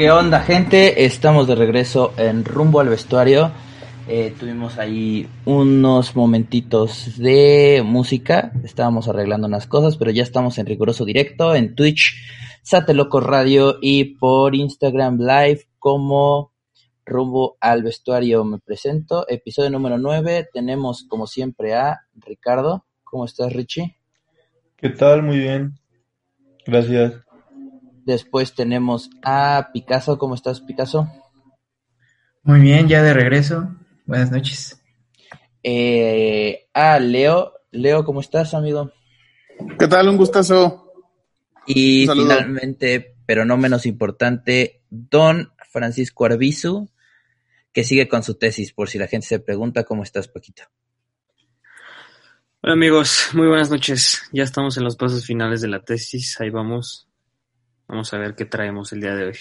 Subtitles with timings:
[0.00, 1.04] ¿Qué onda, gente?
[1.04, 3.52] Estamos de regreso en rumbo al vestuario.
[4.08, 8.50] Eh, tuvimos ahí unos momentitos de música.
[8.64, 12.14] Estábamos arreglando unas cosas, pero ya estamos en riguroso directo en Twitch,
[12.62, 16.54] Sateloco Radio y por Instagram Live como
[17.04, 18.42] rumbo al vestuario.
[18.42, 20.48] Me presento, episodio número 9.
[20.50, 22.86] Tenemos como siempre a Ricardo.
[23.04, 23.98] ¿Cómo estás, Richie?
[24.78, 25.22] ¿Qué tal?
[25.22, 25.74] Muy bien.
[26.64, 27.12] Gracias.
[28.10, 30.18] Después tenemos a Picasso.
[30.18, 31.08] ¿Cómo estás, Picasso?
[32.42, 33.70] Muy bien, ya de regreso.
[34.04, 34.82] Buenas noches.
[35.62, 37.52] Eh, a Leo.
[37.70, 38.90] Leo, ¿cómo estás, amigo?
[39.78, 40.08] ¿Qué tal?
[40.08, 40.92] Un gustazo.
[41.68, 46.90] Y finalmente, pero no menos importante, Don Francisco Arbizu,
[47.72, 50.64] que sigue con su tesis, por si la gente se pregunta cómo estás, Paquito.
[52.60, 54.20] Hola amigos, muy buenas noches.
[54.32, 57.06] Ya estamos en los pasos finales de la tesis, ahí vamos.
[57.90, 59.36] Vamos a ver qué traemos el día de hoy.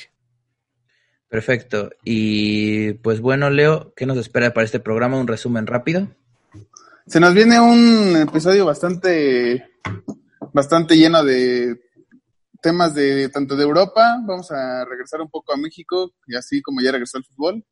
[1.28, 1.92] Perfecto.
[2.04, 5.20] Y pues bueno, Leo, ¿qué nos espera para este programa?
[5.20, 6.08] Un resumen rápido.
[7.06, 9.70] Se nos viene un episodio bastante,
[10.52, 11.80] bastante lleno de
[12.60, 14.18] temas de tanto de Europa.
[14.26, 17.64] Vamos a regresar un poco a México y así como ya regresó el fútbol,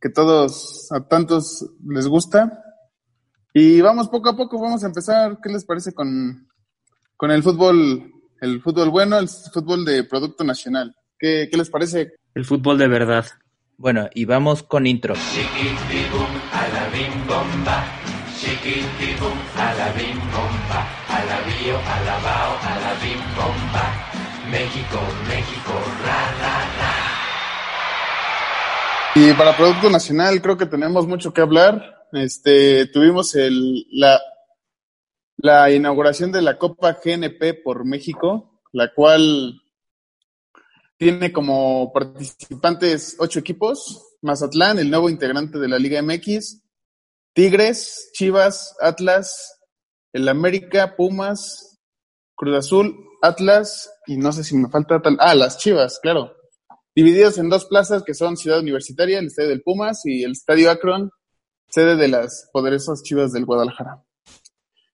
[0.00, 2.62] que todos a tantos les gusta.
[3.52, 5.40] Y vamos poco a poco, vamos a empezar.
[5.42, 6.48] ¿Qué les parece con,
[7.16, 10.94] con el fútbol, el fútbol bueno, el fútbol de producto nacional?
[11.16, 12.14] ¿Qué, qué les parece?
[12.34, 13.24] El fútbol de verdad.
[13.76, 15.14] Bueno, y vamos con intro.
[24.50, 25.72] México, México,
[26.04, 26.94] ra, ra, ra.
[29.14, 32.06] Y para Producto Nacional creo que tenemos mucho que hablar.
[32.12, 34.20] Este, tuvimos el, la,
[35.42, 39.60] la inauguración de la Copa GNP por México, la cual
[40.96, 46.62] tiene como participantes ocho equipos, Mazatlán, el nuevo integrante de la Liga MX,
[47.34, 49.58] Tigres, Chivas, Atlas,
[50.12, 51.80] el América, Pumas,
[52.36, 56.36] Cruz Azul, Atlas, y no sé si me falta tal, ah, las Chivas, claro,
[56.94, 60.70] divididos en dos plazas que son Ciudad Universitaria, el Estadio del Pumas, y el Estadio
[60.70, 61.10] Akron,
[61.68, 64.04] sede de las poderosas Chivas del Guadalajara.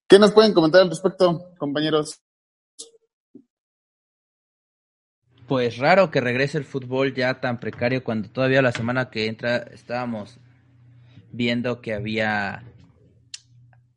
[0.08, 2.22] ¿Qué nos pueden comentar al respecto, compañeros?
[5.46, 9.58] Pues raro que regrese el fútbol ya tan precario cuando todavía la semana que entra
[9.58, 10.38] estábamos
[11.30, 12.64] viendo que había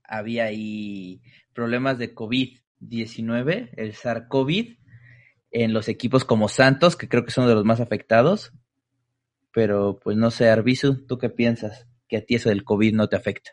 [0.04, 1.22] había ahí
[1.54, 4.78] problemas de COVID-19, el SARS-CoV
[5.52, 8.52] en los equipos como Santos, que creo que son de los más afectados.
[9.54, 11.88] Pero pues no sé, Arbizu, ¿tú qué piensas?
[12.10, 13.52] Que a ti eso del COVID no te afecta.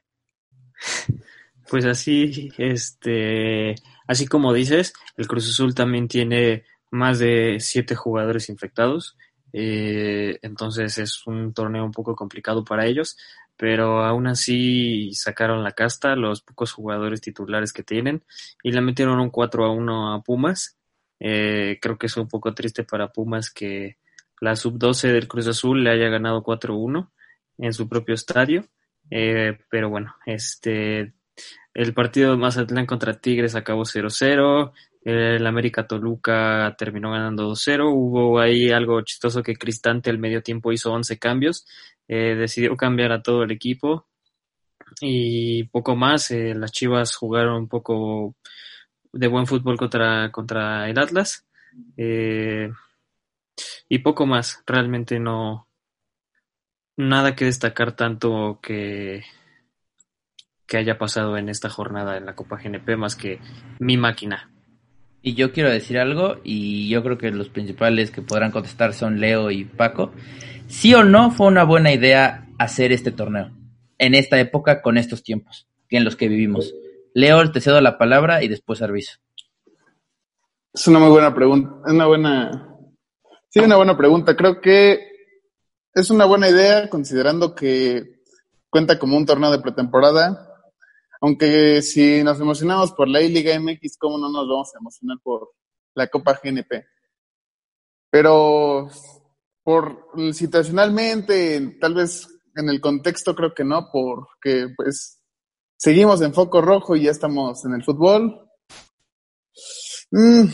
[1.69, 3.75] Pues así, este,
[4.07, 9.17] así como dices, el Cruz Azul también tiene más de siete jugadores infectados.
[9.53, 13.19] Eh, entonces es un torneo un poco complicado para ellos,
[13.57, 18.23] pero aún así sacaron la casta los pocos jugadores titulares que tienen
[18.63, 20.79] y le metieron un 4 a 1 a Pumas.
[21.21, 23.99] Eh, creo que es un poco triste para Pumas que
[24.41, 27.11] la sub-12 del Cruz Azul le haya ganado 4-1
[27.59, 28.65] en su propio estadio.
[29.11, 31.15] Eh, pero bueno, este
[31.75, 34.73] el partido Mazatlán contra Tigres acabó 0-0.
[35.03, 37.89] El América Toluca terminó ganando 2-0.
[37.93, 41.67] Hubo ahí algo chistoso que Cristante al medio tiempo hizo 11 cambios.
[42.09, 44.09] Eh, decidió cambiar a todo el equipo.
[45.01, 46.31] Y poco más.
[46.31, 48.35] Eh, las Chivas jugaron un poco
[49.13, 51.47] de buen fútbol contra, contra el Atlas.
[51.97, 52.71] Eh,
[53.89, 54.63] y poco más.
[54.67, 55.69] Realmente no.
[56.97, 59.23] Nada que destacar tanto que,
[60.69, 63.41] que haya pasado en esta jornada en la Copa GNP más que
[63.81, 64.53] mi máquina.
[65.23, 69.19] Y yo quiero decir algo, y yo creo que los principales que podrán contestar son
[69.19, 70.13] Leo y Paco.
[70.69, 73.51] ¿Sí o no fue una buena idea hacer este torneo?
[73.97, 76.75] En esta época, con estos tiempos en los que vivimos.
[77.15, 79.19] Leo, te cedo la palabra y después Arbizo.
[80.73, 81.71] Es una muy buena pregunta.
[81.87, 82.77] Es una buena.
[83.49, 84.37] Sí, una buena pregunta.
[84.37, 85.01] Creo que
[85.95, 88.21] es una buena idea considerando que
[88.71, 90.48] cuenta como un torneo de pretemporada.
[91.21, 95.51] Aunque si nos emocionamos por la I-Liga MX, ¿cómo no nos vamos a emocionar por
[95.95, 96.87] la Copa GNP?
[98.11, 98.89] Pero
[99.63, 105.21] por situacionalmente, tal vez en el contexto creo que no, porque pues
[105.77, 108.49] seguimos en foco rojo y ya estamos en el fútbol.
[110.11, 110.47] Mm,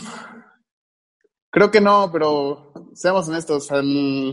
[1.49, 4.31] creo que no, pero seamos honestos, al,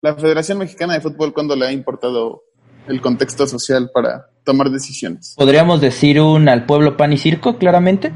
[0.00, 2.42] la Federación Mexicana de Fútbol cuando le ha importado
[2.86, 5.34] el contexto social para tomar decisiones.
[5.36, 8.12] ¿Podríamos decir un al pueblo pan y circo, claramente?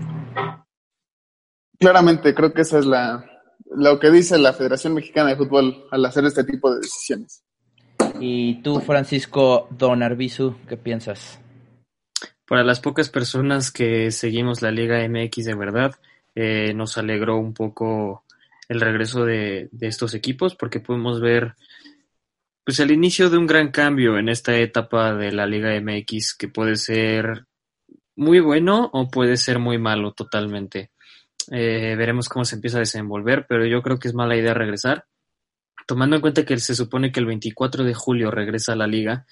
[1.79, 3.25] Claramente, creo que esa es la,
[3.77, 7.45] lo que dice la Federación Mexicana de Fútbol al hacer este tipo de decisiones.
[8.19, 11.39] Y tú, Francisco Don Arbizu, ¿qué piensas?
[12.49, 15.95] Para las pocas personas que seguimos la Liga MX de verdad,
[16.35, 18.25] eh, nos alegró un poco
[18.69, 21.55] el regreso de, de estos equipos porque pudimos ver
[22.65, 26.49] pues el inicio de un gran cambio en esta etapa de la Liga MX que
[26.49, 27.47] puede ser
[28.17, 30.91] muy bueno o puede ser muy malo totalmente.
[31.51, 35.05] Eh, veremos cómo se empieza a desenvolver, pero yo creo que es mala idea regresar.
[35.87, 39.27] Tomando en cuenta que se supone que el 24 de julio regresa a la liga,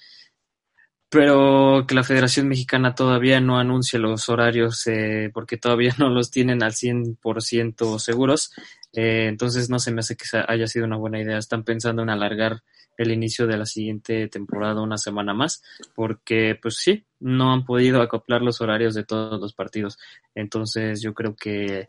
[1.09, 6.29] pero que la Federación Mexicana todavía no anuncia los horarios eh, porque todavía no los
[6.29, 8.51] tienen al 100% seguros.
[8.93, 11.37] Eh, entonces no se me hace que haya sido una buena idea.
[11.39, 12.61] Están pensando en alargar
[12.97, 15.63] el inicio de la siguiente temporada una semana más,
[15.95, 19.97] porque pues sí, no han podido acoplar los horarios de todos los partidos.
[20.35, 21.85] Entonces yo creo que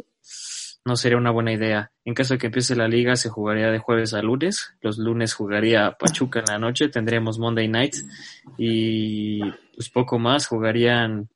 [0.85, 1.93] no sería una buena idea.
[2.05, 4.75] En caso de que empiece la liga, se jugaría de jueves a lunes.
[4.83, 8.05] Los lunes jugaría Pachuca en la noche, tendríamos Monday Nights
[8.59, 9.41] y
[9.75, 11.29] pues poco más, jugarían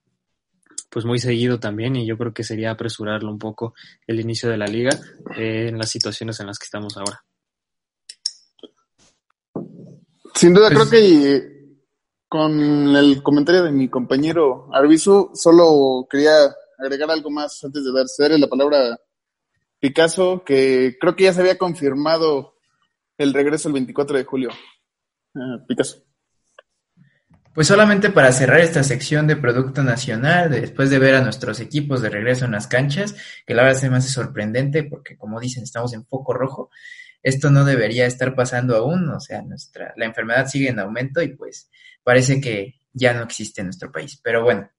[0.91, 3.75] pues muy seguido también y yo creo que sería apresurarlo un poco
[4.07, 4.91] el inicio de la liga
[5.37, 7.25] eh, en las situaciones en las que estamos ahora.
[10.39, 11.81] Sin duda, creo que
[12.29, 16.31] con el comentario de mi compañero Arbizu, solo quería
[16.79, 19.01] agregar algo más antes de darse la palabra a
[19.81, 22.55] Picasso, que creo que ya se había confirmado
[23.17, 24.51] el regreso el 24 de julio.
[25.35, 26.05] Uh, Picasso.
[27.53, 32.01] Pues solamente para cerrar esta sección de Producto Nacional, después de ver a nuestros equipos
[32.01, 35.65] de regreso en las canchas, que la verdad se me hace sorprendente porque como dicen,
[35.65, 36.71] estamos en foco rojo,
[37.23, 41.37] esto no debería estar pasando aún, o sea, nuestra, la enfermedad sigue en aumento y
[41.37, 41.71] pues
[42.03, 44.21] parece que ya no existe en nuestro país.
[44.23, 44.71] Pero bueno,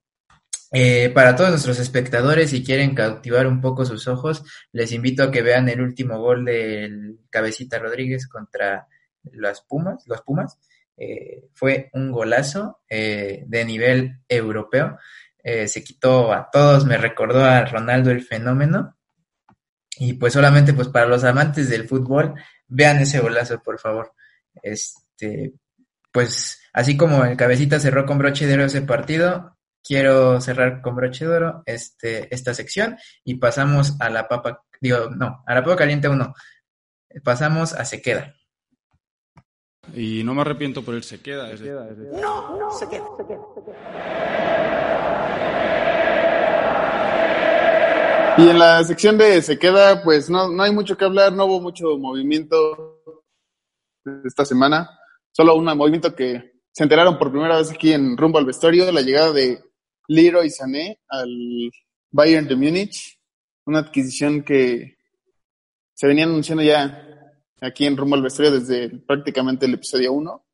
[0.71, 5.31] eh, para todos nuestros espectadores, si quieren cautivar un poco sus ojos, les invito a
[5.31, 8.87] que vean el último gol del Cabecita Rodríguez contra
[9.23, 10.59] las Pumas, los Pumas.
[10.97, 14.97] Eh, fue un golazo eh, de nivel europeo.
[15.41, 18.97] Eh, se quitó a todos, me recordó a Ronaldo el fenómeno.
[19.99, 22.33] Y pues solamente pues para los amantes del fútbol,
[22.67, 24.13] vean ese golazo, por favor.
[24.63, 25.53] Este,
[26.11, 30.95] pues así como el cabecita cerró con broche de oro ese partido, quiero cerrar con
[30.95, 35.63] broche de oro este, esta sección y pasamos a la papa, digo, no, a la
[35.63, 36.33] papa caliente 1.
[37.23, 38.35] Pasamos a se queda.
[39.93, 41.51] Y no me arrepiento por el se queda.
[41.51, 43.75] Es No, no, se queda, se queda, se queda.
[48.39, 51.43] Y en la sección de se queda, pues no, no hay mucho que hablar, no
[51.43, 53.03] hubo mucho movimiento
[54.23, 54.89] esta semana,
[55.29, 59.01] solo un movimiento que se enteraron por primera vez aquí en rumbo al vestuario, la
[59.01, 59.61] llegada de
[60.07, 61.29] Leroy Sané al
[62.11, 63.19] Bayern de Múnich,
[63.65, 64.97] una adquisición que
[65.93, 70.45] se venía anunciando ya aquí en rumbo al vestuario desde prácticamente el episodio 1.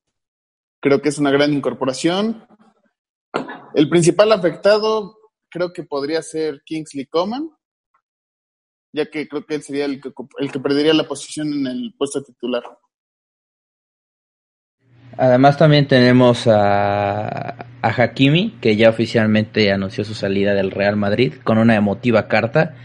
[0.80, 2.48] Creo que es una gran incorporación.
[3.76, 7.52] El principal afectado creo que podría ser Kingsley Coman,
[8.95, 11.94] ya que creo que él sería el que, el que perdería la posición en el
[11.97, 12.63] puesto titular.
[15.18, 17.50] Además también tenemos a,
[17.81, 22.75] a Hakimi, que ya oficialmente anunció su salida del Real Madrid con una emotiva carta.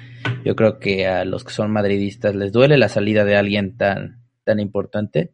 [0.44, 4.22] Yo creo que a los que son madridistas les duele la salida de alguien tan,
[4.44, 5.32] tan importante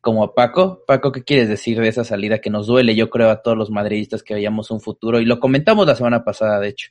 [0.00, 0.84] como a Paco.
[0.86, 2.94] Paco, ¿qué quieres decir de esa salida que nos duele?
[2.94, 6.24] Yo creo a todos los madridistas que veíamos un futuro y lo comentamos la semana
[6.24, 6.90] pasada, de hecho.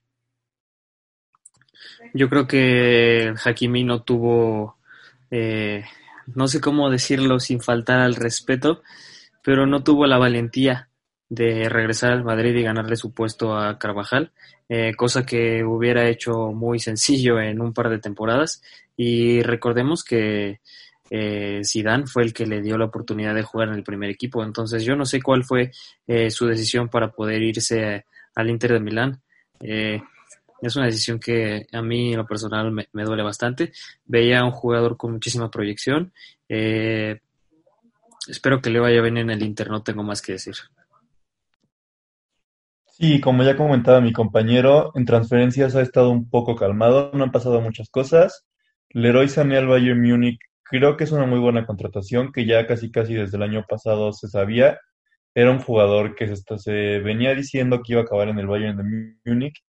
[2.17, 4.77] Yo creo que Hakimi no tuvo,
[5.29, 5.83] eh,
[6.33, 8.81] no sé cómo decirlo sin faltar al respeto,
[9.43, 10.89] pero no tuvo la valentía
[11.29, 14.31] de regresar al Madrid y ganarle su puesto a Carvajal,
[14.67, 18.63] eh, cosa que hubiera hecho muy sencillo en un par de temporadas.
[18.95, 20.59] Y recordemos que
[21.11, 21.61] eh,
[22.07, 24.95] fue el que le dio la oportunidad de jugar en el primer equipo, entonces yo
[24.95, 25.71] no sé cuál fue
[26.07, 29.21] eh, su decisión para poder irse al Inter de Milán.
[29.59, 30.01] Eh,
[30.61, 33.71] es una decisión que a mí en lo personal me, duele bastante.
[34.05, 36.13] Veía a un jugador con muchísima proyección.
[36.49, 37.19] Eh,
[38.27, 40.55] espero que le vaya bien en el Inter, no tengo más que decir.
[42.87, 47.31] Sí, como ya comentaba mi compañero, en transferencias ha estado un poco calmado, no han
[47.31, 48.47] pasado muchas cosas.
[48.89, 52.89] Leroy Sané al Bayern Múnich creo que es una muy buena contratación que ya casi
[52.89, 54.79] casi desde el año pasado se sabía.
[55.35, 58.77] Era un jugador que se, se venía diciendo que iba a acabar en el Bayern
[58.77, 59.63] de Múnich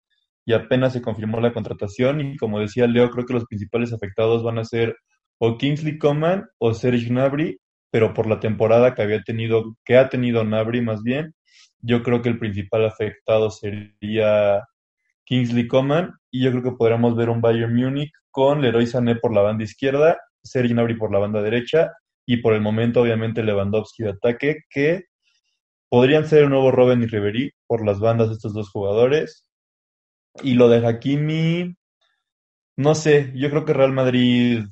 [0.46, 4.44] y apenas se confirmó la contratación y como decía Leo, creo que los principales afectados
[4.44, 4.96] van a ser
[5.38, 7.58] o Kingsley Coman o Serge Gnabry,
[7.90, 11.34] pero por la temporada que había tenido, que ha tenido Gnabry más bien,
[11.80, 14.62] yo creo que el principal afectado sería
[15.24, 19.34] Kingsley Coman, y yo creo que podríamos ver un Bayern Múnich con Leroy Sané por
[19.34, 21.92] la banda izquierda, Serge Gnabry por la banda derecha,
[22.24, 25.04] y por el momento obviamente Lewandowski de ataque, que
[25.88, 29.46] podrían ser el nuevo Robin y Ribery por las bandas de estos dos jugadores.
[30.42, 31.76] Y lo de Hakimi,
[32.76, 34.64] no sé, yo creo que Real Madrid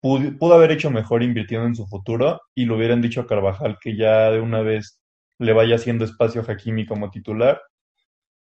[0.00, 3.96] pudo, haber hecho mejor invirtiendo en su futuro y lo hubieran dicho a Carvajal que
[3.96, 5.00] ya de una vez
[5.38, 7.60] le vaya haciendo espacio a Hakimi como titular,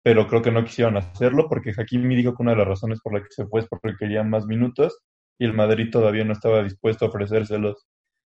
[0.04, 3.14] pero creo que no quisieron hacerlo porque Hakimi dijo que una de las razones por
[3.14, 5.00] la que se fue es porque querían más minutos
[5.40, 7.86] y el Madrid todavía no estaba dispuesto a ofrecérselos.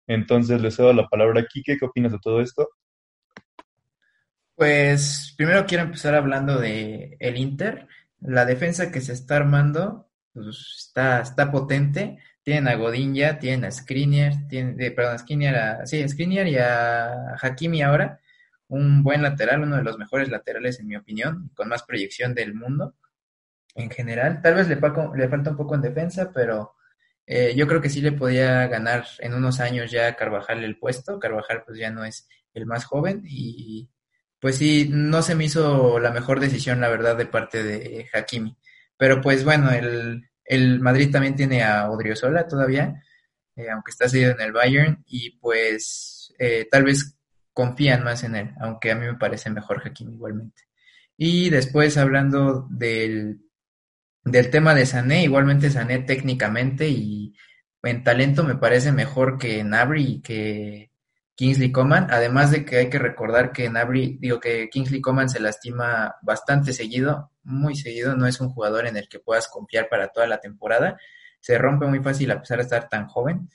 [0.08, 2.68] Entonces le cedo la palabra a Quique, ¿qué opinas de todo esto?
[4.54, 7.88] Pues primero quiero empezar hablando de el Inter.
[8.20, 12.18] La defensa que se está armando pues, está, está potente.
[12.42, 16.08] Tienen a Godín ya, tienen a Skriniar, tienen, eh, perdón, a Skriniar, a, sí, a
[16.08, 18.20] Skriniar y a Hakimi ahora.
[18.68, 22.54] Un buen lateral, uno de los mejores laterales en mi opinión, con más proyección del
[22.54, 22.94] mundo
[23.74, 24.40] en general.
[24.42, 26.74] Tal vez le, le falta un poco en defensa, pero
[27.26, 30.78] eh, yo creo que sí le podía ganar en unos años ya a Carvajal el
[30.78, 31.18] puesto.
[31.18, 33.88] Carvajal pues ya no es el más joven y
[34.42, 38.56] pues sí, no se me hizo la mejor decisión, la verdad, de parte de Hakimi.
[38.96, 43.00] Pero pues bueno, el, el Madrid también tiene a Odriozola todavía,
[43.54, 47.16] eh, aunque está cedido en el Bayern, y pues eh, tal vez
[47.52, 50.62] confían más en él, aunque a mí me parece mejor Hakimi igualmente.
[51.16, 53.42] Y después hablando del,
[54.24, 57.32] del tema de Sané, igualmente Sané técnicamente y
[57.84, 60.91] en talento me parece mejor que Nabri y que
[61.34, 65.40] Kingsley Coman, además de que hay que recordar que Nabri, digo que Kingsley Coman se
[65.40, 70.08] lastima bastante seguido, muy seguido, no es un jugador en el que puedas confiar para
[70.08, 70.98] toda la temporada,
[71.40, 73.48] se rompe muy fácil a pesar de estar tan joven,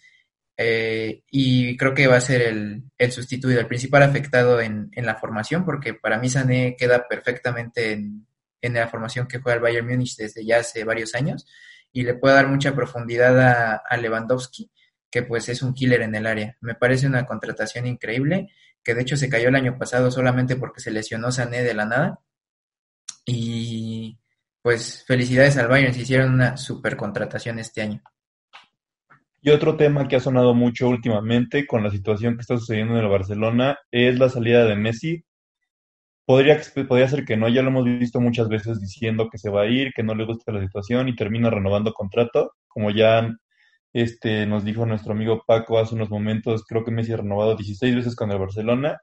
[0.57, 5.05] eh, y creo que va a ser el, el sustituido, el principal afectado en, en,
[5.05, 8.25] la formación, porque para mí Sané queda perfectamente en,
[8.59, 11.45] en la formación que juega el Bayern Múnich desde ya hace varios años,
[11.93, 14.71] y le puede dar mucha profundidad a, a Lewandowski,
[15.09, 16.57] que pues es un killer en el área.
[16.61, 18.49] Me parece una contratación increíble,
[18.83, 21.85] que de hecho se cayó el año pasado solamente porque se lesionó Sané de la
[21.85, 22.19] nada.
[23.25, 24.17] Y
[24.61, 28.01] pues felicidades al Bayern, se hicieron una super contratación este año.
[29.41, 33.03] Y otro tema que ha sonado mucho últimamente con la situación que está sucediendo en
[33.03, 35.23] el Barcelona es la salida de Messi.
[36.25, 39.61] Podría, podría ser que no, ya lo hemos visto muchas veces diciendo que se va
[39.61, 43.29] a ir, que no le gusta la situación y termina renovando contrato, como ya
[43.93, 47.95] este, nos dijo nuestro amigo Paco hace unos momentos, creo que Messi ha renovado 16
[47.95, 48.99] veces con el Barcelona,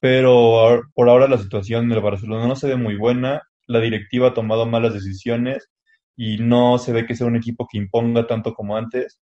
[0.00, 4.28] pero por ahora la situación en el Barcelona no se ve muy buena, la directiva
[4.28, 5.70] ha tomado malas decisiones
[6.16, 9.20] y no se ve que sea un equipo que imponga tanto como antes.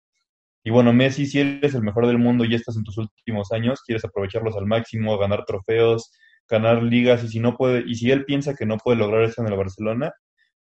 [0.64, 3.82] Y bueno, Messi, si eres el mejor del mundo y estás en tus últimos años,
[3.86, 6.12] quieres aprovecharlos al máximo, ganar trofeos,
[6.50, 9.42] ganar ligas, y si no puede, y si él piensa que no puede lograr eso
[9.42, 10.14] en el Barcelona,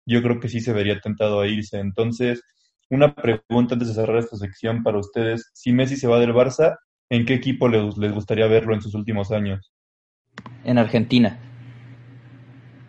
[0.07, 1.79] yo creo que sí se vería tentado a irse.
[1.81, 2.43] Entonces,
[2.90, 5.50] una pregunta antes de cerrar esta sección para ustedes.
[5.54, 6.76] Si Messi se va del Barça,
[7.09, 9.73] ¿en qué equipo les, les gustaría verlo en sus últimos años?
[10.64, 11.38] En Argentina,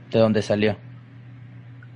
[0.09, 0.77] de donde salió.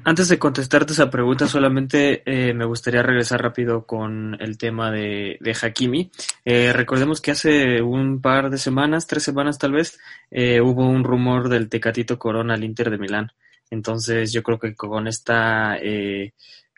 [0.07, 5.39] Antes de contestarte esa pregunta, solamente eh, me gustaría regresar rápido con el tema de,
[5.41, 6.12] de Hakimi.
[6.45, 9.97] Eh, recordemos que hace un par de semanas, tres semanas tal vez,
[10.29, 13.31] eh, hubo un rumor del Tecatito Corona al Inter de Milán.
[13.71, 15.75] Entonces yo creo que con esta,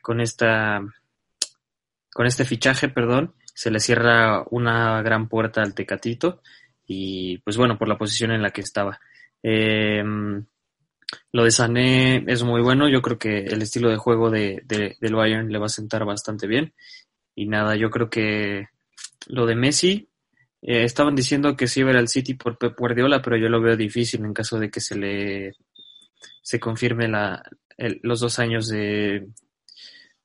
[0.02, 0.82] con esta
[2.18, 6.42] con este fichaje, perdón, se le cierra una gran puerta al Tecatito
[6.88, 9.00] y pues bueno, por la posición en la que estaba.
[9.44, 10.04] Eh,
[11.32, 14.98] lo de Sané es muy bueno, yo creo que el estilo de juego de, de,
[15.00, 16.74] del Bayern le va a sentar bastante bien.
[17.36, 18.70] Y nada, yo creo que
[19.28, 20.10] lo de Messi,
[20.64, 23.78] eh, estaban diciendo que sí iba al City por Pep Guardiola, pero yo lo veo
[23.78, 25.54] difícil en caso de que se le
[26.42, 27.44] se confirme la,
[27.78, 29.28] el, los dos años de,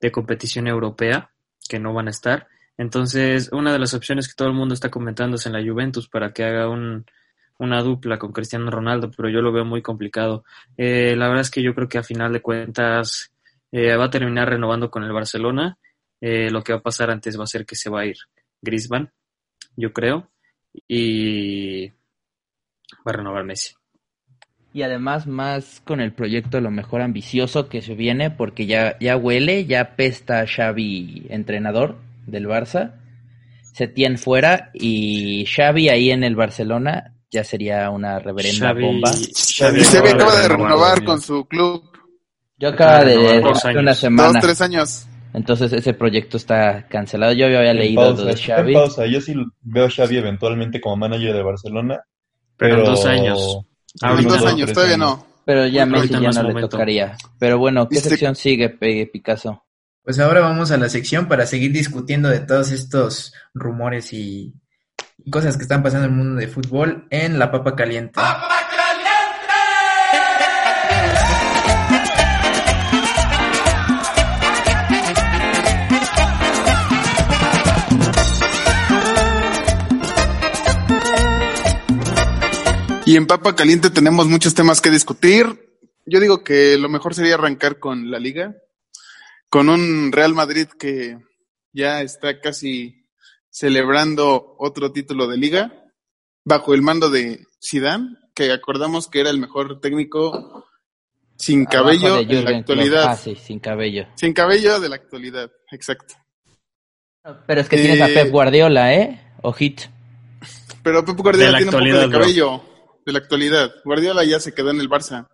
[0.01, 1.29] de competición europea
[1.73, 2.45] que no van a estar.
[2.77, 6.07] Entonces, una de las opciones que todo el mundo está comentando es en la Juventus
[6.07, 7.03] para que haga un,
[7.57, 10.43] una dupla con Cristiano Ronaldo, pero yo lo veo muy complicado.
[10.77, 13.33] Eh, la verdad es que yo creo que a final de cuentas
[13.71, 15.79] eh, va a terminar renovando con el Barcelona.
[16.21, 18.17] Eh, lo que va a pasar antes va a ser que se va a ir
[18.61, 19.11] Griezmann,
[19.75, 20.29] yo creo,
[20.87, 23.73] y va a renovar Messi.
[24.73, 28.97] Y además más con el proyecto a lo mejor ambicioso que se viene, porque ya,
[28.99, 32.93] ya huele, ya pesta Xavi entrenador del Barça,
[33.73, 39.11] Setién fuera y Xavi ahí en el Barcelona ya sería una reverenda Xavi, bomba.
[39.11, 41.83] Xavi y Xavi acaba de renovar con su club.
[42.57, 43.81] Yo acaba de, de dos hace años.
[43.81, 44.33] una semana.
[44.33, 45.07] Dos, tres años.
[45.33, 47.33] Entonces ese proyecto está cancelado.
[47.33, 48.73] Yo había leído pausa, lo de Xavi.
[48.73, 49.07] pausa.
[49.07, 52.01] Yo sí veo a Xavi eventualmente como manager de Barcelona.
[52.55, 53.59] Pero Pero, en dos años.
[54.01, 55.27] En Ahorita En dos unos años, todavía no.
[55.45, 56.69] Pero ya Messi no ya no le momento.
[56.69, 57.17] tocaría.
[57.37, 58.69] Pero bueno, ¿qué Viste- sección sigue,
[59.11, 59.63] Picasso?
[60.03, 64.53] Pues ahora vamos a la sección para seguir discutiendo de todos estos rumores y,
[65.17, 68.19] y cosas que están pasando en el mundo de fútbol en la papa caliente.
[83.13, 85.77] Y en Papa Caliente tenemos muchos temas que discutir.
[86.07, 88.55] Yo digo que lo mejor sería arrancar con la liga,
[89.49, 91.19] con un Real Madrid que
[91.71, 93.05] ya está casi
[93.51, 95.71] celebrando otro título de liga,
[96.43, 100.65] bajo el mando de Zidane, que acordamos que era el mejor técnico
[101.37, 103.03] sin cabello de en la actualidad.
[103.09, 104.07] Ah, sí, sin cabello.
[104.15, 106.15] Sin cabello de la actualidad, exacto.
[107.45, 109.35] Pero es que tienes a Eh, Pep Guardiola, ¿eh?
[109.43, 109.83] Ojito.
[110.81, 112.19] Pero Pep Guardiola tiene un poco de bro.
[112.19, 112.72] cabello
[113.05, 113.71] de la actualidad.
[113.85, 115.27] Guardiola ya se quedó en el Barça.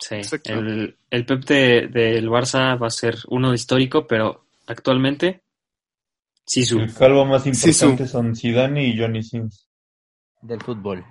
[0.00, 0.52] Sí, Exacto.
[0.52, 5.42] el, el Pep de- del Barça va a ser uno histórico, pero actualmente
[6.44, 6.80] Sisu.
[6.80, 7.68] El calvo más Sisu.
[7.86, 9.68] importante son Zidane y Johnny Sins.
[10.42, 11.04] del fútbol.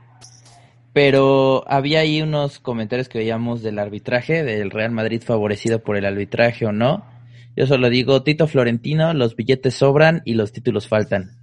[0.94, 6.06] Pero había ahí unos comentarios que veíamos del arbitraje, del Real Madrid favorecido por el
[6.06, 7.06] arbitraje o no.
[7.56, 11.38] Yo solo digo, Tito Florentino, los billetes sobran y los títulos faltan.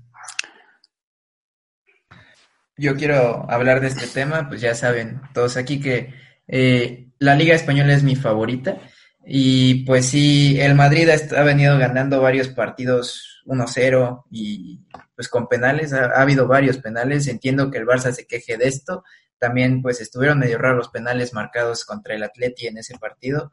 [2.79, 6.15] Yo quiero hablar de este tema, pues ya saben todos aquí que
[6.47, 8.79] eh, la Liga Española es mi favorita.
[9.27, 14.81] Y pues sí, el Madrid ha, venido ganando varios partidos 1-0 y
[15.15, 18.69] pues con penales, ha, ha habido varios penales, entiendo que el Barça se queje de
[18.69, 19.05] esto,
[19.39, 23.53] también pues estuvieron medio raros los penales marcados contra el Atleti en ese partido,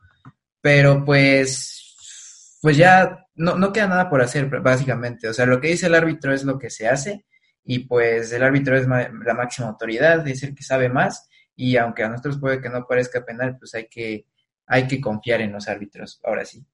[0.62, 5.68] pero pues pues ya no, no queda nada por hacer básicamente, o sea, lo que
[5.70, 7.26] dice el árbitro es lo que se hace
[7.66, 12.04] y pues el árbitro es la máxima autoridad, es el que sabe más y aunque
[12.04, 14.26] a nosotros puede que no parezca penal, pues hay que,
[14.68, 16.66] hay que confiar en los árbitros, ahora sí.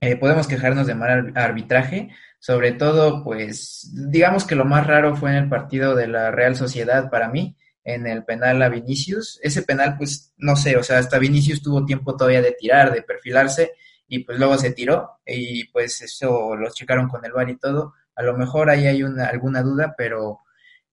[0.00, 5.14] Eh, podemos quejarnos de mal ar- arbitraje, sobre todo pues digamos que lo más raro
[5.16, 9.38] fue en el partido de la Real Sociedad para mí, en el penal a Vinicius.
[9.42, 13.02] Ese penal pues no sé, o sea, hasta Vinicius tuvo tiempo todavía de tirar, de
[13.02, 13.72] perfilarse
[14.08, 17.94] y pues luego se tiró y pues eso lo checaron con el VAR y todo.
[18.20, 20.40] A lo mejor ahí hay una, alguna duda, pero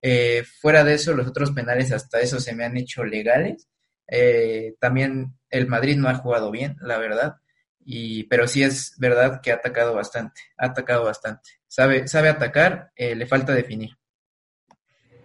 [0.01, 3.67] eh, fuera de eso, los otros penales hasta eso se me han hecho legales.
[4.07, 7.35] Eh, también el Madrid no ha jugado bien, la verdad,
[7.83, 11.49] y, pero sí es verdad que ha atacado bastante, ha atacado bastante.
[11.67, 13.89] Sabe, sabe atacar, eh, le falta definir.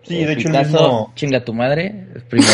[0.02, 1.12] Sí, de hecho el Picasso, mismo...
[1.14, 2.52] chinga tu madre, primero.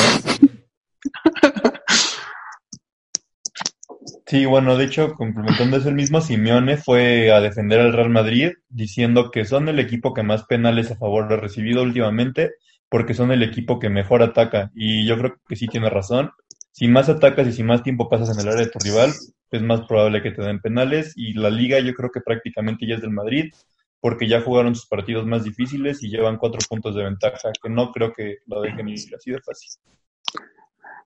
[4.28, 8.50] Sí, bueno, de hecho, complementando eso, el mismo Simeone fue a defender al Real Madrid
[8.68, 12.50] diciendo que son el equipo que más penales a favor ha recibido últimamente
[12.90, 14.70] porque son el equipo que mejor ataca.
[14.74, 16.30] Y yo creo que sí tiene razón.
[16.72, 19.14] Si más atacas y si más tiempo pasas en el área de tu rival,
[19.50, 21.14] es más probable que te den penales.
[21.16, 23.50] Y la liga yo creo que prácticamente ya es del Madrid
[23.98, 27.92] porque ya jugaron sus partidos más difíciles y llevan cuatro puntos de ventaja, que no
[27.92, 29.70] creo que lo dejen ir así de fácil.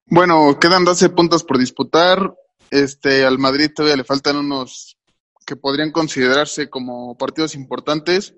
[0.07, 2.35] Bueno, quedan 12 puntos por disputar.
[2.73, 4.97] Este, al Madrid todavía le faltan unos
[5.45, 8.35] que podrían considerarse como partidos importantes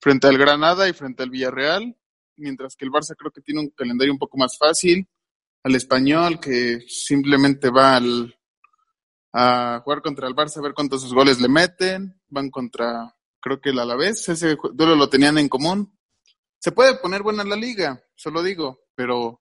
[0.00, 1.96] frente al Granada y frente al Villarreal,
[2.36, 5.08] mientras que el Barça creo que tiene un calendario un poco más fácil.
[5.62, 8.36] Al español, que simplemente va al,
[9.32, 12.20] a jugar contra el Barça, a ver cuántos goles le meten.
[12.26, 15.96] Van contra, creo que el Alavés, ese duelo lo tenían en común.
[16.58, 19.40] Se puede poner buena la liga, solo digo, pero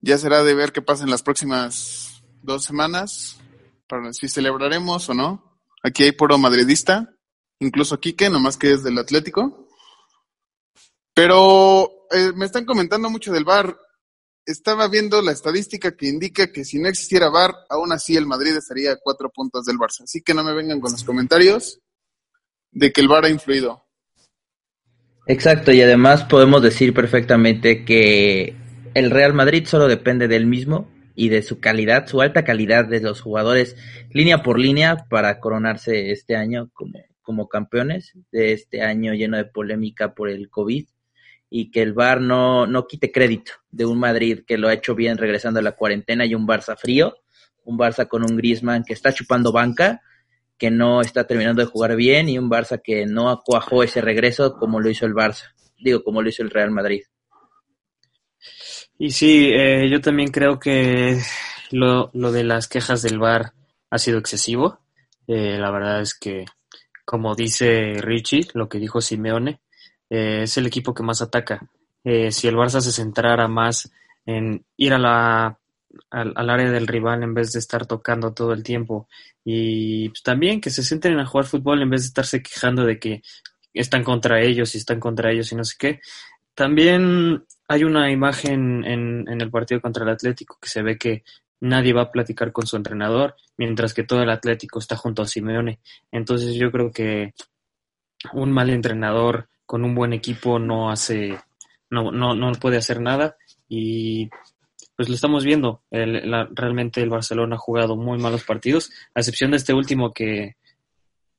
[0.00, 2.13] ya será de ver qué pasa en las próximas
[2.44, 3.38] dos semanas
[3.88, 5.58] para si celebraremos o no.
[5.82, 7.14] Aquí hay puro madridista,
[7.58, 9.68] incluso Quique, nomás que es del Atlético.
[11.14, 13.76] Pero eh, me están comentando mucho del VAR.
[14.46, 18.56] Estaba viendo la estadística que indica que si no existiera VAR, aún así el Madrid
[18.56, 20.02] estaría a cuatro puntos del Barça.
[20.04, 21.80] Así que no me vengan con los comentarios
[22.70, 23.84] de que el VAR ha influido.
[25.26, 28.56] Exacto, y además podemos decir perfectamente que
[28.92, 33.00] el Real Madrid solo depende del mismo y de su calidad, su alta calidad de
[33.00, 33.76] los jugadores
[34.10, 39.44] línea por línea para coronarse este año como, como campeones de este año lleno de
[39.44, 40.86] polémica por el COVID
[41.50, 44.94] y que el VAR no, no quite crédito de un Madrid que lo ha hecho
[44.94, 47.16] bien regresando a la cuarentena y un Barça frío,
[47.64, 50.02] un Barça con un Griezmann que está chupando banca,
[50.58, 54.56] que no está terminando de jugar bien y un Barça que no acuajó ese regreso
[54.56, 57.02] como lo hizo el Barça, digo como lo hizo el Real Madrid.
[58.98, 61.20] Y sí, eh, yo también creo que
[61.70, 63.52] lo, lo de las quejas del VAR
[63.90, 64.78] ha sido excesivo.
[65.26, 66.44] Eh, la verdad es que,
[67.04, 69.60] como dice Richie, lo que dijo Simeone,
[70.10, 71.68] eh, es el equipo que más ataca.
[72.04, 73.90] Eh, si el Barça se centrara más
[74.26, 79.08] en ir al, al área del rival en vez de estar tocando todo el tiempo.
[79.44, 82.98] Y pues, también que se centren a jugar fútbol en vez de estarse quejando de
[82.98, 83.22] que
[83.72, 86.00] están contra ellos y están contra ellos y no sé qué.
[86.54, 91.24] También hay una imagen en, el partido contra el Atlético que se ve que
[91.60, 95.26] nadie va a platicar con su entrenador, mientras que todo el Atlético está junto a
[95.26, 95.80] Simeone.
[96.12, 97.34] Entonces yo creo que
[98.32, 101.38] un mal entrenador con un buen equipo no hace,
[101.90, 103.36] no, no, no puede hacer nada
[103.68, 104.28] y
[104.96, 105.82] pues lo estamos viendo.
[105.90, 110.12] El- la- realmente el Barcelona ha jugado muy malos partidos, a excepción de este último
[110.12, 110.56] que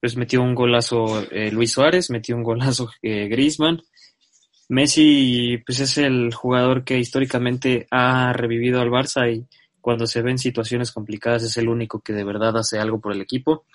[0.02, 3.82] pues metió un golazo eh, Luis Suárez, metió un golazo eh, Griezmann.
[4.70, 9.46] Messi pues es el jugador que históricamente ha revivido al Barça y
[9.80, 13.22] cuando se ven situaciones complicadas es el único que de verdad hace algo por el
[13.22, 13.66] equipo.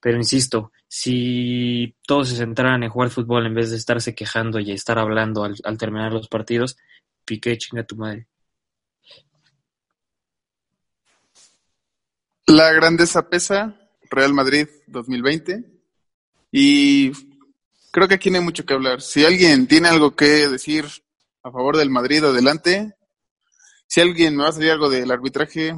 [0.00, 4.72] Pero insisto, si todos se centraran en jugar fútbol en vez de estarse quejando y
[4.72, 6.76] estar hablando al, al terminar los partidos,
[7.24, 8.26] piqué chinga tu madre.
[12.46, 13.78] La grandeza pesa,
[14.10, 15.64] Real Madrid 2020.
[16.50, 17.12] Y
[17.92, 19.00] creo que aquí no hay mucho que hablar.
[19.00, 20.86] Si alguien tiene algo que decir
[21.44, 22.94] a favor del Madrid, adelante.
[23.86, 25.74] Si alguien me va a salir algo del arbitraje,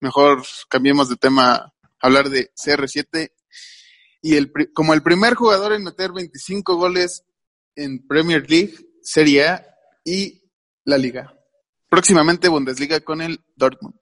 [0.00, 3.32] mejor cambiemos de tema, hablar de CR7.
[4.20, 7.24] Y el, como el primer jugador en meter 25 goles
[7.74, 9.66] en Premier League, Serie A
[10.04, 10.42] y
[10.84, 11.34] la Liga.
[11.88, 13.98] Próximamente Bundesliga con el Dortmund.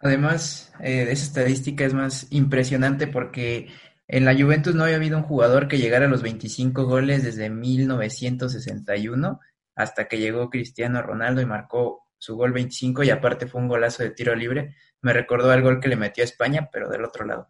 [0.00, 3.68] Además, eh, esa estadística es más impresionante porque
[4.08, 7.50] en la Juventus no había habido un jugador que llegara a los 25 goles desde
[7.50, 9.38] 1961
[9.74, 14.02] hasta que llegó Cristiano Ronaldo y marcó su gol 25 y aparte fue un golazo
[14.02, 14.74] de tiro libre.
[15.02, 17.48] Me recordó al gol que le metió a España, pero del otro lado.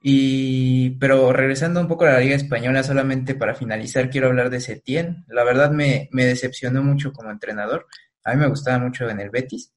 [0.00, 4.60] Y, pero regresando un poco a la Liga Española, solamente para finalizar, quiero hablar de
[4.60, 5.24] Setién.
[5.28, 7.86] La verdad me, me decepcionó mucho como entrenador.
[8.22, 9.72] A mí me gustaba mucho en el Betis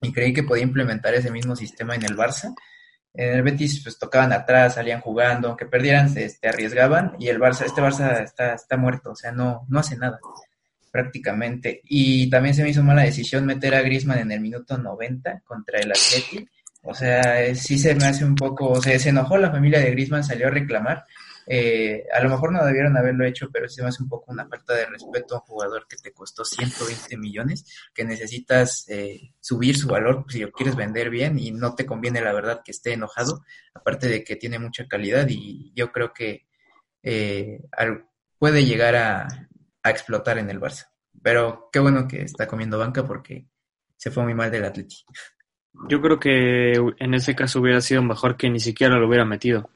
[0.00, 2.54] y creí que podía implementar ese mismo sistema en el Barça.
[3.14, 7.38] En el Betis pues tocaban atrás, salían jugando, aunque perdieran se este, arriesgaban y el
[7.38, 10.18] Barça, este Barça está, está muerto, o sea, no, no hace nada
[10.94, 11.80] prácticamente.
[11.84, 15.80] Y también se me hizo mala decisión meter a Griezmann en el minuto 90 contra
[15.80, 16.48] el Atleti.
[16.82, 19.80] O sea, eh, sí se me hace un poco, o sea, se enojó la familia
[19.80, 21.04] de Griezmann, salió a reclamar.
[21.46, 24.74] Eh, a lo mejor no debieron haberlo hecho, pero sí hace un poco una falta
[24.74, 29.88] de respeto a un jugador que te costó 120 millones, que necesitas eh, subir su
[29.88, 33.44] valor si lo quieres vender bien y no te conviene la verdad que esté enojado,
[33.74, 36.46] aparte de que tiene mucha calidad y yo creo que
[37.02, 38.06] eh, al-
[38.38, 39.48] puede llegar a,
[39.82, 40.86] a explotar en el Barça.
[41.22, 43.46] Pero qué bueno que está comiendo banca porque
[43.96, 44.96] se fue muy mal del Atleti.
[45.88, 49.70] Yo creo que en ese caso hubiera sido mejor que ni siquiera lo hubiera metido.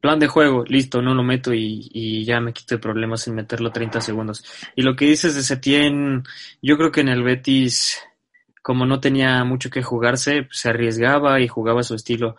[0.00, 3.70] Plan de juego, listo, no lo meto y, ya me quito de problemas en meterlo
[3.70, 4.44] 30 segundos.
[4.74, 6.24] Y lo que dices de Setién,
[6.62, 7.98] yo creo que en el Betis,
[8.62, 12.36] como no tenía mucho que jugarse, pues, se arriesgaba y jugaba su estilo.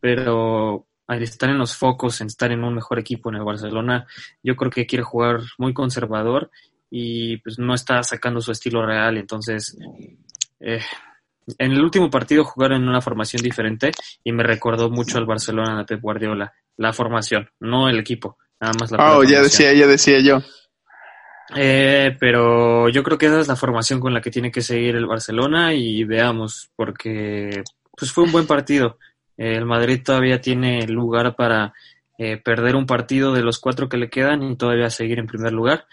[0.00, 4.06] Pero al estar en los focos, en estar en un mejor equipo en el Barcelona,
[4.42, 6.50] yo creo que quiere jugar muy conservador
[6.90, 9.16] y pues no está sacando su estilo real.
[9.16, 9.76] Entonces,
[10.60, 10.80] eh,
[11.58, 13.92] en el último partido jugaron en una formación diferente
[14.24, 16.52] y me recordó mucho al Barcelona de Pep Guardiola.
[16.76, 20.42] La formación, no el equipo, nada más la Oh, pura ya decía, ya decía yo.
[21.54, 24.96] Eh, pero yo creo que esa es la formación con la que tiene que seguir
[24.96, 27.62] el Barcelona y veamos, porque
[27.96, 28.98] pues fue un buen partido.
[29.36, 31.72] El Madrid todavía tiene lugar para
[32.18, 35.52] eh, perder un partido de los cuatro que le quedan y todavía seguir en primer
[35.52, 35.86] lugar.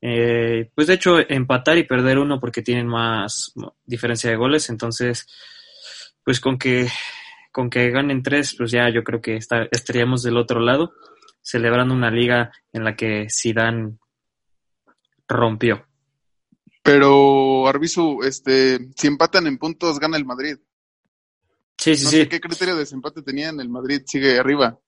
[0.00, 3.52] Eh, pues de hecho empatar y perder uno porque tienen más
[3.84, 5.26] diferencia de goles, entonces
[6.22, 6.88] pues con que
[7.56, 10.92] con que ganen tres, pues ya yo creo que está- estaríamos del otro lado
[11.40, 13.96] celebrando una liga en la que Zidane
[15.26, 15.86] rompió.
[16.82, 20.58] Pero, Arbizu, este, si empatan en puntos, gana el Madrid.
[21.78, 22.16] Sí, sí, No sí.
[22.18, 23.58] sé qué criterio de desempate tenían.
[23.58, 24.78] El Madrid sigue arriba.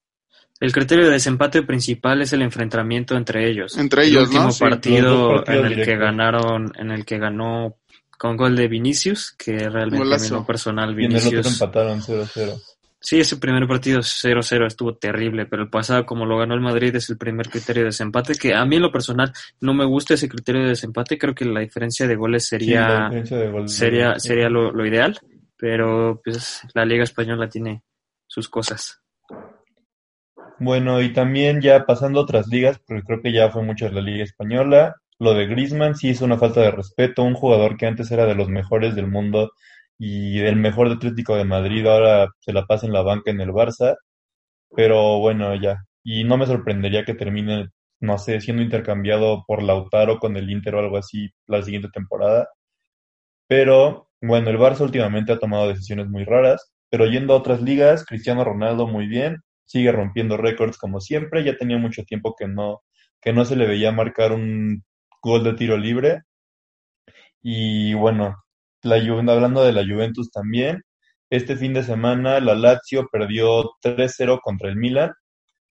[0.61, 3.79] El criterio de desempate principal es el enfrentamiento entre ellos.
[3.79, 4.53] Entre el ellos, último ¿no?
[4.53, 7.79] Sí, los partido en el que ganaron, en el que ganó
[8.19, 10.27] con gol de Vinicius, que realmente a mí Golazo.
[10.35, 11.53] en lo personal Y en el otro Vinicius.
[11.55, 12.61] empataron 0-0.
[13.01, 16.95] Sí, ese primer partido 0-0 estuvo terrible, pero el pasado, como lo ganó el Madrid,
[16.97, 20.15] es el primer criterio de desempate, que a mí en lo personal no me gusta
[20.15, 23.51] ese criterio de desempate, creo que la diferencia de goles Sí, la sería, diferencia de
[23.53, 25.17] gol- sería, sería lo, lo ideal,
[25.57, 27.85] pero pues la Liga Española tiene
[28.27, 29.01] sus cosas.
[30.59, 33.93] Bueno, y también ya pasando a otras ligas, porque creo que ya fue mucho de
[33.93, 37.87] la Liga Española, lo de Griezmann sí es una falta de respeto, un jugador que
[37.87, 39.53] antes era de los mejores del mundo
[39.99, 43.51] y el mejor Atlético de Madrid, ahora se la pasa en la banca en el
[43.51, 43.97] Barça,
[44.77, 45.85] pero bueno, ya.
[46.05, 47.69] Y no me sorprendería que termine,
[48.01, 52.49] no sé, siendo intercambiado por Lautaro con el Inter o algo así la siguiente temporada.
[53.47, 58.05] Pero Bueno, el Barça últimamente ha tomado decisiones muy raras, pero yendo a otras ligas,
[58.05, 62.83] Cristiano Ronaldo muy bien, sigue rompiendo récords como siempre, ya tenía mucho tiempo que no,
[63.21, 64.83] que no se le veía marcar un
[65.23, 66.23] gol de tiro libre.
[67.43, 68.37] Y bueno,
[68.83, 70.83] la hablando de la Juventus también,
[71.31, 75.13] este fin de semana la Lazio perdió 3-0 contra el Milan.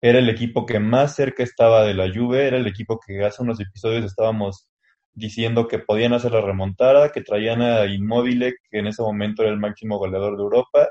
[0.02, 3.42] Era el equipo que más cerca estaba de la Juve, era el equipo que hace
[3.42, 4.68] unos episodios estábamos
[5.14, 9.50] diciendo que podían hacer la remontada, que traían a Immobile, que en ese momento era
[9.50, 10.88] el máximo goleador de Europa,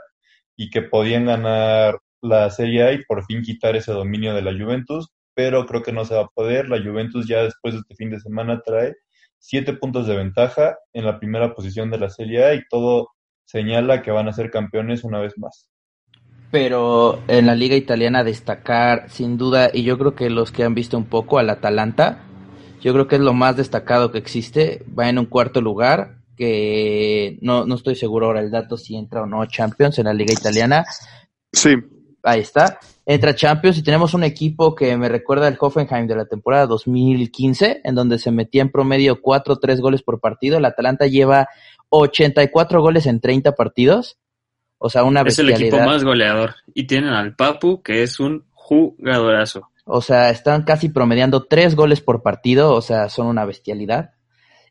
[0.58, 4.52] y que podían ganar la Serie A y por fin quitar ese dominio de la
[4.52, 6.70] Juventus, pero creo que no se va a poder.
[6.70, 8.96] La Juventus ya después de este fin de semana trae
[9.38, 13.10] siete puntos de ventaja en la primera posición de la Serie A y todo
[13.46, 15.70] señala que van a ser campeones una vez más.
[16.52, 20.74] Pero en la liga italiana destacar sin duda, y yo creo que los que han
[20.74, 22.24] visto un poco al Atalanta,
[22.82, 27.38] yo creo que es lo más destacado que existe, va en un cuarto lugar, que
[27.42, 30.34] no, no estoy seguro ahora el dato si entra o no Champions en la liga
[30.34, 30.86] italiana.
[31.52, 31.76] Sí.
[32.26, 32.80] Ahí está.
[33.06, 37.82] Entra Champions y tenemos un equipo que me recuerda al Hoffenheim de la temporada 2015,
[37.84, 40.58] en donde se metía en promedio 4 o 3 goles por partido.
[40.58, 41.48] El Atalanta lleva
[41.90, 44.18] 84 goles en 30 partidos.
[44.80, 46.56] O sea, una Es el equipo más goleador.
[46.74, 49.70] Y tienen al Papu, que es un jugadorazo.
[49.86, 52.74] O sea, están casi promediando 3 goles por partido.
[52.74, 54.16] O sea, son una bestialidad.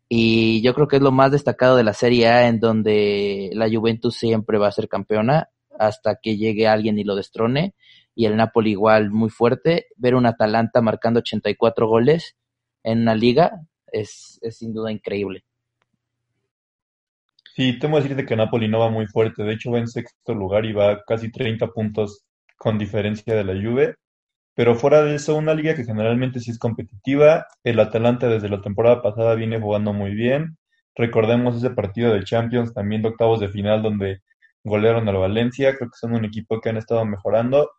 [0.08, 3.68] Y yo creo que es lo más destacado de la Serie A, en donde la
[3.70, 7.74] Juventus siempre va a ser campeona hasta que llegue alguien y lo destrone.
[8.14, 9.87] Y el Napoli igual muy fuerte.
[9.96, 12.37] Ver un Atalanta marcando 84 goles
[12.82, 13.60] en una liga
[13.92, 15.44] es, es sin duda increíble.
[17.56, 19.44] Sí, tengo que decirte que Napoli no va muy fuerte.
[19.44, 22.24] De hecho, va en sexto lugar y va casi 30 puntos
[22.56, 23.94] con diferencia de la Juve.
[24.54, 27.46] Pero fuera de eso, una liga que generalmente sí es competitiva.
[27.62, 30.56] El Atalanta desde la temporada pasada viene jugando muy bien.
[30.96, 34.20] Recordemos ese partido de Champions, también de octavos de final, donde
[34.64, 35.77] golearon al Valencia.
[35.77, 37.70] Creo que son un equipo que han estado mejorando.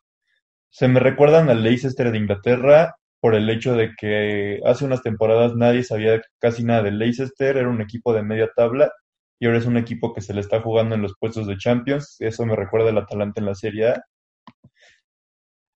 [0.69, 5.55] Se me recuerdan al Leicester de Inglaterra por el hecho de que hace unas temporadas
[5.55, 7.57] nadie sabía casi nada del Leicester.
[7.57, 8.91] Era un equipo de media tabla
[9.39, 12.17] y ahora es un equipo que se le está jugando en los puestos de Champions.
[12.19, 14.03] Eso me recuerda al Atalanta en la Serie A.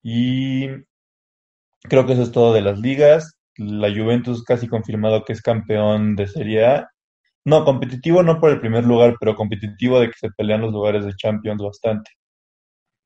[0.02, 0.68] Y
[1.82, 3.34] creo que eso es todo de las ligas.
[3.56, 6.90] La Juventus casi confirmado que es campeón de Serie A.
[7.44, 11.04] No, competitivo no por el primer lugar, pero competitivo de que se pelean los lugares
[11.04, 12.10] de Champions bastante.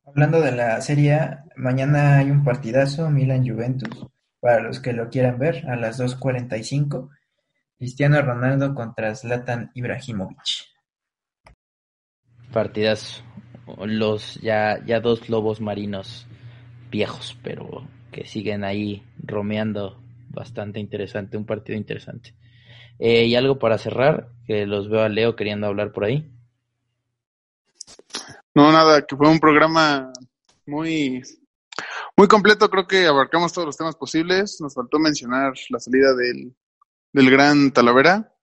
[0.05, 4.07] Hablando de la Serie A, mañana hay un partidazo Milan-Juventus,
[4.41, 7.11] para los que lo quieran ver, a las 2.45.
[7.79, 10.39] Cristiano Ronaldo contra Zlatan Ibrahimovic.
[12.53, 13.25] Partidas,
[13.85, 16.27] los ya, ya dos lobos marinos
[16.91, 22.35] viejos, pero que siguen ahí romeando bastante interesante, un partido interesante.
[22.99, 26.31] Eh, y algo para cerrar, que los veo a Leo queriendo hablar por ahí.
[28.55, 30.13] No, nada, que fue un programa
[30.67, 31.23] muy,
[32.17, 34.59] muy completo, creo que abarcamos todos los temas posibles.
[34.61, 36.55] Nos faltó mencionar la salida del
[37.15, 38.35] del gran Talavera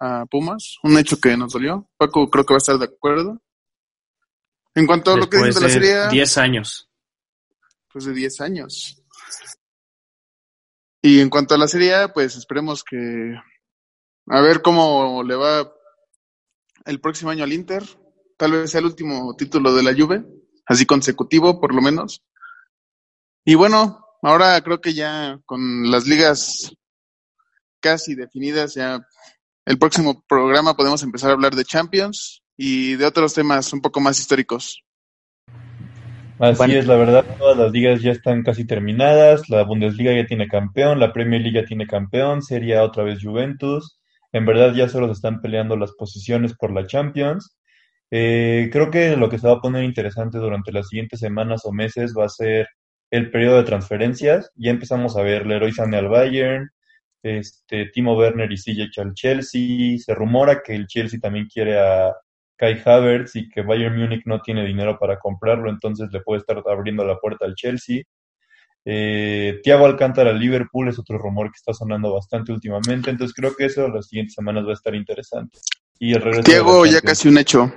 [0.00, 1.88] a Pumas, un hecho que nos dolió.
[1.96, 3.40] Paco creo que va a estar de acuerdo.
[4.74, 6.08] En cuanto a lo que dice de la serie...
[6.08, 6.88] 10 años.
[7.92, 9.00] Pues de 10 años.
[11.02, 13.34] Y en cuanto a la serie, pues esperemos que...
[14.26, 15.72] A ver cómo le va
[16.86, 17.82] el próximo año al Inter.
[18.36, 20.24] Tal vez sea el último título de la Juve,
[20.66, 22.22] así consecutivo por lo menos.
[23.44, 26.74] Y bueno, ahora creo que ya con las ligas
[27.80, 28.74] casi definidas.
[28.74, 29.06] Ya
[29.66, 34.00] el próximo programa podemos empezar a hablar de Champions y de otros temas un poco
[34.00, 34.82] más históricos.
[36.38, 40.48] Así es, la verdad, todas las ligas ya están casi terminadas, la Bundesliga ya tiene
[40.48, 44.00] campeón, la Premier League ya tiene campeón, sería otra vez Juventus,
[44.34, 47.56] en verdad ya solo se están peleando las posiciones por la Champions.
[48.10, 51.72] Eh, creo que lo que se va a poner interesante durante las siguientes semanas o
[51.72, 52.66] meses va a ser
[53.12, 54.50] el periodo de transferencias.
[54.56, 56.68] Ya empezamos a ver Leroy Sané al Bayern,
[57.22, 59.98] este, Timo Werner y CJ al Chelsea.
[59.98, 62.12] Se rumora que el Chelsea también quiere a
[62.56, 66.60] Kai Havertz y que Bayern Múnich no tiene dinero para comprarlo, entonces le puede estar
[66.66, 68.02] abriendo la puerta al Chelsea.
[68.84, 73.54] Eh, Thiago Alcántara al Liverpool es otro rumor que está sonando bastante últimamente, entonces creo
[73.56, 75.58] que eso las siguientes semanas va a estar interesante.
[75.98, 77.72] Y el regreso Thiago ya casi un hecho.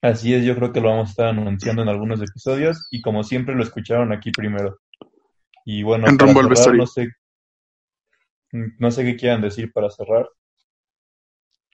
[0.00, 3.22] Así es, yo creo que lo vamos a estar anunciando en algunos episodios y como
[3.24, 4.78] siempre lo escucharon aquí primero.
[5.64, 7.08] Y bueno, en no sé
[8.52, 10.28] no sé qué quieran decir para cerrar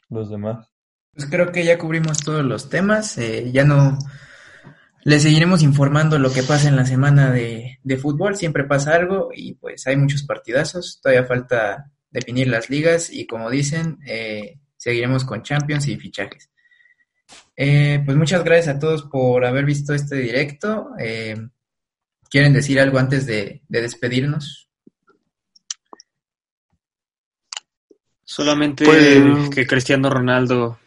[0.08, 0.68] los demás.
[1.12, 3.18] Pues creo que ya cubrimos todos los temas.
[3.18, 3.98] Eh, ya no
[5.08, 8.36] les seguiremos informando lo que pasa en la semana de, de, fútbol.
[8.36, 11.00] Siempre pasa algo y pues hay muchos partidazos.
[11.02, 16.50] Todavía falta definir las ligas y como dicen, eh, se seguiremos con Champions y fichajes.
[17.56, 20.90] Eh, pues muchas gracias a todos por haber visto este directo.
[20.98, 21.36] Eh,
[22.28, 24.68] ¿Quieren decir algo antes de, de despedirnos?
[28.24, 30.78] Solamente Pues- que Cristiano Ronaldo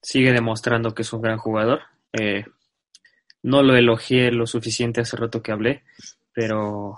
[0.00, 1.80] sigue demostrando que es un gran jugador.
[2.14, 2.46] Eh,
[3.42, 5.84] no lo elogié lo suficiente hace rato que hablé,
[6.32, 6.96] pero,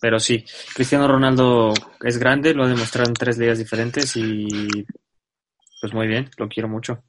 [0.00, 4.46] pero sí, Cristiano Ronaldo es grande, lo ha demostrado en tres ligas diferentes y
[5.80, 7.04] pues muy bien, lo quiero mucho.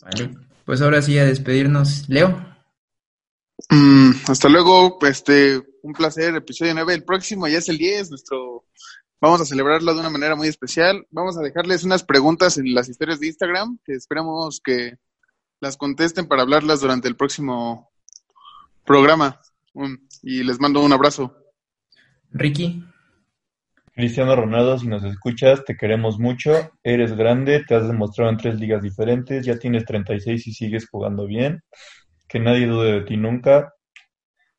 [0.00, 0.30] Vale.
[0.64, 2.08] Pues ahora sí a despedirnos.
[2.08, 2.50] Leo.
[3.70, 6.94] Mm, hasta luego, este, un placer, episodio 9.
[6.94, 8.66] El próximo ya es el 10, nuestro,
[9.20, 11.06] vamos a celebrarlo de una manera muy especial.
[11.10, 14.94] Vamos a dejarles unas preguntas en las historias de Instagram, que esperamos que
[15.60, 17.90] las contesten para hablarlas durante el próximo
[18.84, 19.40] programa.
[19.74, 21.36] Mm, y les mando un abrazo.
[22.30, 22.84] Ricky.
[23.92, 28.58] Cristiano Ronaldo, si nos escuchas, te queremos mucho, eres grande, te has demostrado en tres
[28.58, 31.60] ligas diferentes, ya tienes 36 y sigues jugando bien,
[32.28, 33.74] que nadie dude de ti nunca.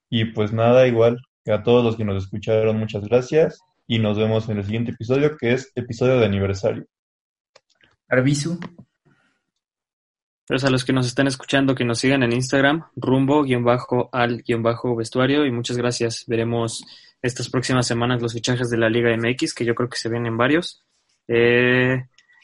[0.09, 4.47] Y pues nada, igual, a todos los que nos escucharon, muchas gracias y nos vemos
[4.49, 6.85] en el siguiente episodio, que es episodio de aniversario.
[8.09, 8.59] Arbizu.
[10.51, 15.77] Pues a los que nos están escuchando, que nos sigan en Instagram, rumbo-al-vestuario y muchas
[15.77, 16.25] gracias.
[16.27, 16.83] Veremos
[17.21, 20.35] estas próximas semanas los fichajes de la Liga MX, que yo creo que se vienen
[20.35, 20.83] varios.
[21.25, 22.03] Eh,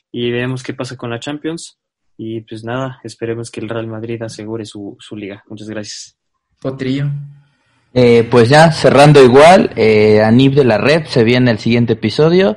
[0.10, 1.80] y veremos qué pasa con la Champions.
[2.16, 5.44] Y pues nada, esperemos que el Real Madrid asegure su, su liga.
[5.50, 6.18] Muchas gracias.
[6.62, 7.08] Potrillo.
[7.94, 12.56] Eh, pues ya, cerrando igual, eh, Anib de la Red se viene el siguiente episodio.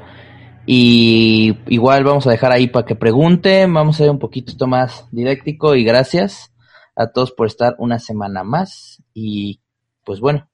[0.73, 5.05] Y igual vamos a dejar ahí para que pregunten, vamos a ser un poquito más
[5.11, 6.53] didáctico y gracias
[6.95, 9.03] a todos por estar una semana más.
[9.13, 9.61] Y
[10.05, 10.49] pues bueno,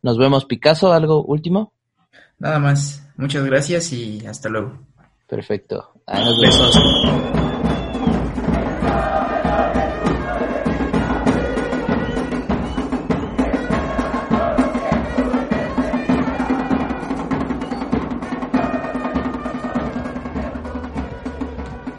[0.00, 1.74] nos vemos Picasso, algo último.
[2.38, 3.06] Nada más.
[3.18, 4.78] Muchas gracias y hasta luego.
[5.28, 5.92] Perfecto.
[6.06, 6.56] Ahí nos vemos.
[6.56, 7.59] Besos.